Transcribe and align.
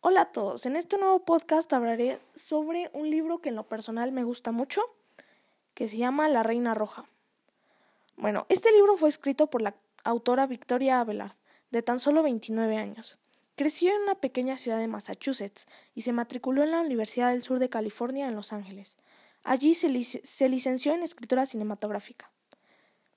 Hola 0.00 0.20
a 0.20 0.30
todos, 0.30 0.64
en 0.64 0.76
este 0.76 0.96
nuevo 0.96 1.18
podcast 1.24 1.72
hablaré 1.72 2.20
sobre 2.36 2.88
un 2.94 3.10
libro 3.10 3.40
que 3.40 3.48
en 3.48 3.56
lo 3.56 3.64
personal 3.64 4.12
me 4.12 4.22
gusta 4.22 4.52
mucho, 4.52 4.80
que 5.74 5.88
se 5.88 5.96
llama 5.96 6.28
La 6.28 6.44
Reina 6.44 6.72
Roja. 6.72 7.06
Bueno, 8.16 8.46
este 8.48 8.70
libro 8.70 8.96
fue 8.96 9.08
escrito 9.08 9.48
por 9.48 9.60
la 9.60 9.74
autora 10.04 10.46
Victoria 10.46 11.00
Abelard, 11.00 11.32
de 11.72 11.82
tan 11.82 11.98
solo 11.98 12.22
29 12.22 12.76
años. 12.76 13.18
Creció 13.56 13.92
en 13.92 14.02
una 14.02 14.14
pequeña 14.14 14.56
ciudad 14.56 14.78
de 14.78 14.86
Massachusetts 14.86 15.66
y 15.96 16.02
se 16.02 16.12
matriculó 16.12 16.62
en 16.62 16.70
la 16.70 16.80
Universidad 16.80 17.30
del 17.30 17.42
Sur 17.42 17.58
de 17.58 17.68
California 17.68 18.28
en 18.28 18.36
Los 18.36 18.52
Ángeles. 18.52 18.98
Allí 19.42 19.74
se, 19.74 20.04
se 20.04 20.48
licenció 20.48 20.94
en 20.94 21.02
escritura 21.02 21.44
cinematográfica. 21.44 22.30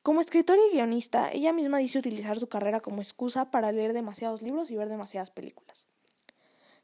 Como 0.01 0.19
escritora 0.19 0.59
y 0.71 0.73
guionista, 0.73 1.31
ella 1.31 1.53
misma 1.53 1.77
dice 1.77 1.99
utilizar 1.99 2.39
su 2.39 2.49
carrera 2.49 2.79
como 2.79 3.03
excusa 3.03 3.51
para 3.51 3.71
leer 3.71 3.93
demasiados 3.93 4.41
libros 4.41 4.71
y 4.71 4.77
ver 4.77 4.89
demasiadas 4.89 5.29
películas. 5.29 5.90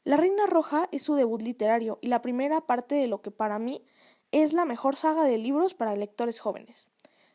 La 0.08 0.16
Reina 0.16 0.46
Roja 0.46 0.88
es 0.90 1.02
su 1.02 1.16
debut 1.16 1.42
literario 1.42 1.98
y 2.00 2.06
la 2.06 2.22
primera 2.22 2.62
parte 2.62 2.94
de 2.94 3.08
lo 3.08 3.20
que 3.20 3.30
para 3.30 3.58
mí 3.58 3.84
es 4.32 4.54
la 4.54 4.64
mejor 4.64 4.96
saga 4.96 5.22
de 5.24 5.36
libros 5.36 5.74
para 5.74 5.96
lectores 5.96 6.40
jóvenes. 6.40 6.88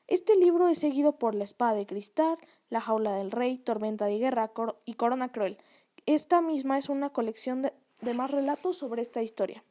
Este 0.08 0.36
libro 0.36 0.68
es 0.68 0.80
seguido 0.80 1.20
por 1.20 1.36
La 1.36 1.44
Espada 1.44 1.76
de 1.76 1.86
Cristal, 1.86 2.36
La 2.72 2.81
Jaula 2.81 3.14
del 3.14 3.30
Rey, 3.30 3.59
Tormenta 3.59 4.08
de 4.08 4.17
Guerra 4.17 4.54
y 4.86 4.95
Corona 4.95 5.31
Cruel. 5.31 5.59
Esta 6.08 6.41
misma 6.41 6.80
es 6.80 6.90
una 6.90 7.12
colección 7.12 7.62
de, 7.62 7.73
de 8.02 8.16
más 8.16 8.31
relatos 8.31 8.76
sobre 8.76 9.03
esta 9.03 9.22
historia. 9.22 9.64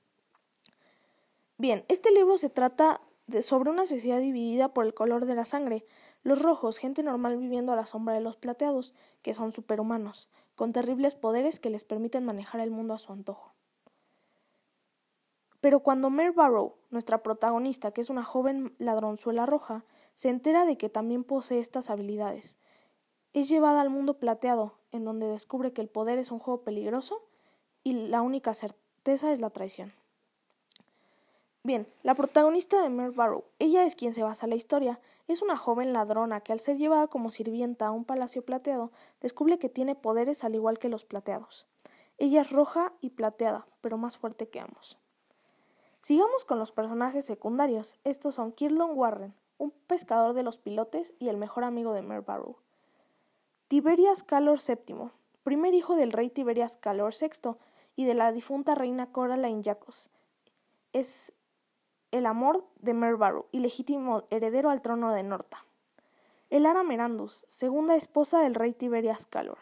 Bien, 1.58 1.84
este 1.88 2.12
libro 2.12 2.38
se 2.38 2.50
trata 2.50 3.00
de, 3.26 3.42
sobre 3.42 3.70
una 3.70 3.84
sociedad 3.84 4.20
dividida 4.20 4.72
por 4.72 4.86
el 4.86 4.94
color 4.94 5.26
de 5.26 5.34
la 5.34 5.44
sangre. 5.44 5.84
Los 6.22 6.40
rojos, 6.40 6.78
gente 6.78 7.02
normal 7.02 7.36
viviendo 7.36 7.72
a 7.72 7.76
la 7.76 7.86
sombra 7.86 8.14
de 8.14 8.20
los 8.20 8.36
plateados, 8.36 8.94
que 9.22 9.34
son 9.34 9.50
superhumanos, 9.50 10.28
con 10.54 10.72
terribles 10.72 11.16
poderes 11.16 11.58
que 11.58 11.70
les 11.70 11.84
permiten 11.84 12.24
manejar 12.24 12.60
el 12.60 12.70
mundo 12.70 12.94
a 12.94 12.98
su 12.98 13.12
antojo. 13.12 13.54
Pero 15.60 15.80
cuando 15.80 16.10
Mare 16.10 16.32
Barrow, 16.32 16.74
nuestra 16.90 17.22
protagonista, 17.22 17.92
que 17.92 18.00
es 18.00 18.10
una 18.10 18.24
joven 18.24 18.74
ladronzuela 18.78 19.46
roja, 19.46 19.84
se 20.14 20.28
entera 20.28 20.64
de 20.64 20.76
que 20.76 20.88
también 20.88 21.24
posee 21.24 21.60
estas 21.60 21.88
habilidades, 21.88 22.58
es 23.32 23.48
llevada 23.48 23.80
al 23.80 23.88
mundo 23.88 24.18
plateado, 24.18 24.78
en 24.90 25.04
donde 25.04 25.26
descubre 25.26 25.72
que 25.72 25.80
el 25.80 25.88
poder 25.88 26.18
es 26.18 26.30
un 26.30 26.38
juego 26.38 26.62
peligroso 26.62 27.28
y 27.82 28.08
la 28.08 28.22
única 28.22 28.54
certeza 28.54 29.32
es 29.32 29.40
la 29.40 29.50
traición. 29.50 29.94
Bien, 31.64 31.86
la 32.02 32.16
protagonista 32.16 32.82
de 32.82 32.90
Mare 32.90 33.10
Barrow, 33.10 33.44
ella 33.60 33.84
es 33.84 33.94
quien 33.94 34.14
se 34.14 34.24
basa 34.24 34.48
la 34.48 34.56
historia, 34.56 34.98
es 35.28 35.42
una 35.42 35.56
joven 35.56 35.92
ladrona 35.92 36.40
que 36.40 36.52
al 36.52 36.58
ser 36.58 36.76
llevada 36.76 37.06
como 37.06 37.30
sirvienta 37.30 37.86
a 37.86 37.92
un 37.92 38.04
palacio 38.04 38.44
plateado, 38.44 38.90
descubre 39.20 39.60
que 39.60 39.68
tiene 39.68 39.94
poderes 39.94 40.42
al 40.42 40.56
igual 40.56 40.80
que 40.80 40.88
los 40.88 41.04
plateados. 41.04 41.66
Ella 42.18 42.40
es 42.40 42.50
roja 42.50 42.92
y 43.00 43.10
plateada, 43.10 43.64
pero 43.80 43.96
más 43.96 44.18
fuerte 44.18 44.48
que 44.48 44.58
ambos. 44.58 44.98
Sigamos 46.00 46.44
con 46.44 46.58
los 46.58 46.72
personajes 46.72 47.24
secundarios. 47.24 48.00
Estos 48.02 48.34
son 48.34 48.50
Kirlon 48.50 48.98
Warren, 48.98 49.32
un 49.58 49.70
pescador 49.70 50.34
de 50.34 50.42
los 50.42 50.58
pilotes 50.58 51.14
y 51.20 51.28
el 51.28 51.36
mejor 51.36 51.62
amigo 51.62 51.92
de 51.92 52.02
Mare 52.02 52.22
Barrow. 52.22 52.56
Tiberias 53.68 54.24
Calor 54.24 54.58
VII, 54.58 55.12
primer 55.44 55.74
hijo 55.74 55.94
del 55.94 56.10
rey 56.10 56.28
Tiberias 56.28 56.76
Calor 56.76 57.14
VI 57.14 57.56
y 57.94 58.04
de 58.04 58.14
la 58.14 58.32
difunta 58.32 58.74
reina 58.74 59.12
Coraline 59.12 59.62
Jacos. 59.62 60.10
Es 60.92 61.32
el 62.12 62.26
amor 62.26 62.64
de 62.80 62.94
Merbarrow 62.94 63.46
y 63.50 63.58
legítimo 63.58 64.24
heredero 64.30 64.70
al 64.70 64.82
trono 64.82 65.12
de 65.12 65.22
Norta. 65.22 65.64
Elara 66.50 66.84
Merandus, 66.84 67.44
segunda 67.48 67.96
esposa 67.96 68.40
del 68.40 68.54
rey 68.54 68.74
Tiberias 68.74 69.26
Calor. 69.26 69.58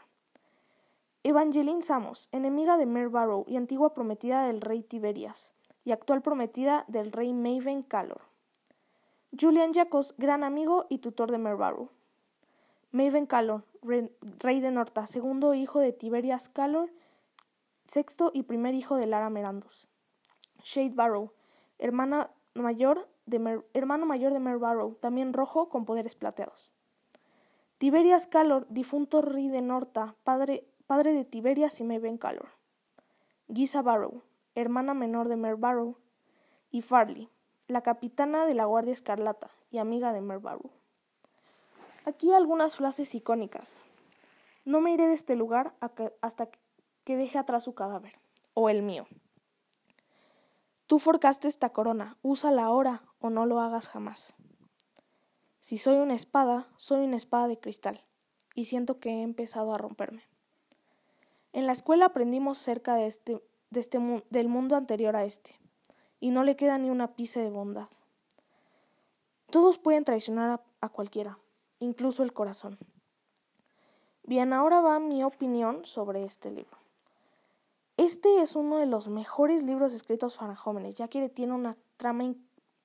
Evangeline 1.22 1.82
Samos, 1.82 2.28
enemiga 2.32 2.76
de 2.76 2.86
Merbarrow 2.86 3.44
y 3.46 3.56
antigua 3.56 3.94
prometida 3.94 4.46
del 4.46 4.60
rey 4.60 4.82
Tiberias, 4.82 5.52
y 5.84 5.92
actual 5.92 6.22
prometida 6.22 6.84
del 6.88 7.12
rey 7.12 7.32
Maven 7.32 7.82
Calor. 7.82 8.22
Julian 9.38 9.72
Jacos, 9.72 10.14
gran 10.18 10.42
amigo 10.42 10.86
y 10.88 10.98
tutor 10.98 11.30
de 11.30 11.38
Merbarrow. 11.38 11.90
Maven 12.90 13.26
Calor, 13.26 13.64
rey 13.82 14.60
de 14.60 14.70
Norta, 14.72 15.06
segundo 15.06 15.54
hijo 15.54 15.78
de 15.78 15.92
Tiberias 15.92 16.48
Calor, 16.48 16.90
sexto 17.84 18.32
y 18.34 18.42
primer 18.42 18.74
hijo 18.74 18.96
de 18.96 19.06
Lara 19.06 19.30
Merandus. 19.30 19.88
Shade 20.64 20.94
Barrow, 20.94 21.32
hermana 21.78 22.30
mayor 22.54 23.08
de 23.26 23.62
hermano 23.74 24.06
mayor 24.06 24.32
de 24.32 24.40
Mer 24.40 24.58
Barrow, 24.58 24.94
también 24.96 25.32
rojo 25.32 25.68
con 25.68 25.84
poderes 25.84 26.16
plateados. 26.16 26.72
Tiberias 27.78 28.26
Calor, 28.26 28.66
difunto 28.68 29.22
rey 29.22 29.48
de 29.48 29.62
Norta, 29.62 30.14
padre, 30.24 30.66
padre 30.86 31.14
de 31.14 31.24
Tiberias 31.24 31.80
y 31.80 31.84
Maven 31.84 32.18
Calor. 32.18 32.48
Giza 33.52 33.82
Barrow, 33.82 34.22
hermana 34.54 34.94
menor 34.94 35.28
de 35.28 35.36
Mer 35.36 35.56
Barrow. 35.56 35.96
Y 36.72 36.82
Farley, 36.82 37.28
la 37.66 37.82
capitana 37.82 38.46
de 38.46 38.54
la 38.54 38.64
Guardia 38.64 38.92
Escarlata 38.92 39.50
y 39.72 39.78
amiga 39.78 40.12
de 40.12 40.20
Mer 40.20 40.38
Barrow. 40.38 40.70
Aquí 42.04 42.32
algunas 42.32 42.76
frases 42.76 43.14
icónicas. 43.14 43.84
No 44.64 44.80
me 44.80 44.92
iré 44.92 45.08
de 45.08 45.14
este 45.14 45.34
lugar 45.34 45.74
hasta 46.20 46.48
que 47.04 47.16
deje 47.16 47.38
atrás 47.38 47.64
su 47.64 47.74
cadáver, 47.74 48.20
o 48.54 48.68
el 48.68 48.82
mío. 48.82 49.06
Tú 50.90 50.98
forcaste 50.98 51.46
esta 51.46 51.68
corona, 51.68 52.18
úsala 52.20 52.64
ahora 52.64 53.04
o 53.20 53.30
no 53.30 53.46
lo 53.46 53.60
hagas 53.60 53.88
jamás. 53.88 54.34
Si 55.60 55.78
soy 55.78 55.98
una 55.98 56.16
espada, 56.16 56.66
soy 56.74 57.04
una 57.04 57.14
espada 57.14 57.46
de 57.46 57.60
cristal, 57.60 58.04
y 58.56 58.64
siento 58.64 58.98
que 58.98 59.10
he 59.10 59.22
empezado 59.22 59.72
a 59.72 59.78
romperme. 59.78 60.24
En 61.52 61.66
la 61.66 61.72
escuela 61.72 62.06
aprendimos 62.06 62.58
cerca 62.58 62.96
de 62.96 63.06
este, 63.06 63.40
de 63.70 63.78
este 63.78 64.00
del 64.30 64.48
mundo 64.48 64.74
anterior 64.74 65.14
a 65.14 65.22
este, 65.22 65.60
y 66.18 66.32
no 66.32 66.42
le 66.42 66.56
queda 66.56 66.76
ni 66.76 66.90
una 66.90 67.14
pizca 67.14 67.38
de 67.38 67.50
bondad. 67.50 67.88
Todos 69.48 69.78
pueden 69.78 70.02
traicionar 70.02 70.50
a, 70.50 70.60
a 70.80 70.88
cualquiera, 70.88 71.38
incluso 71.78 72.24
el 72.24 72.32
corazón. 72.32 72.80
Bien, 74.24 74.52
ahora 74.52 74.80
va 74.80 74.98
mi 74.98 75.22
opinión 75.22 75.84
sobre 75.84 76.24
este 76.24 76.50
libro. 76.50 76.79
Este 78.00 78.40
es 78.40 78.56
uno 78.56 78.78
de 78.78 78.86
los 78.86 79.10
mejores 79.10 79.62
libros 79.64 79.92
escritos 79.92 80.38
para 80.38 80.56
jóvenes, 80.56 80.96
ya 80.96 81.08
que 81.08 81.28
tiene 81.28 81.52
una 81.52 81.76
trama 81.98 82.34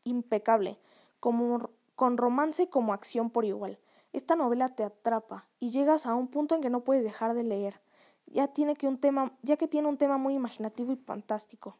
impecable, 0.03 0.77
como, 1.21 1.69
con 1.95 2.17
romance 2.17 2.67
como 2.67 2.91
acción 2.91 3.29
por 3.29 3.45
igual. 3.45 3.79
Esta 4.11 4.35
novela 4.35 4.67
te 4.67 4.83
atrapa 4.83 5.47
y 5.57 5.69
llegas 5.69 6.05
a 6.05 6.15
un 6.15 6.27
punto 6.27 6.53
en 6.53 6.61
que 6.61 6.69
no 6.69 6.83
puedes 6.83 7.05
dejar 7.05 7.33
de 7.33 7.45
leer, 7.45 7.79
ya, 8.25 8.49
tiene 8.49 8.75
que, 8.75 8.89
un 8.89 8.97
tema, 8.97 9.31
ya 9.41 9.55
que 9.55 9.69
tiene 9.69 9.87
un 9.87 9.97
tema 9.97 10.17
muy 10.17 10.33
imaginativo 10.33 10.91
y 10.91 10.97
fantástico. 10.97 11.77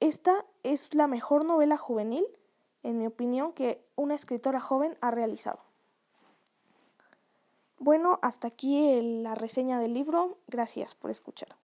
Esta 0.00 0.46
es 0.62 0.94
la 0.94 1.06
mejor 1.06 1.44
novela 1.44 1.76
juvenil, 1.76 2.24
en 2.84 2.96
mi 2.96 3.06
opinión, 3.06 3.52
que 3.52 3.86
una 3.96 4.14
escritora 4.14 4.60
joven 4.60 4.96
ha 5.02 5.10
realizado. 5.10 5.60
Bueno, 7.78 8.18
hasta 8.22 8.48
aquí 8.48 8.98
la 9.02 9.34
reseña 9.34 9.78
del 9.78 9.92
libro. 9.92 10.38
Gracias 10.46 10.94
por 10.94 11.10
escuchar. 11.10 11.48